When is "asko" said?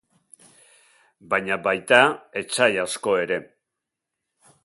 2.87-3.15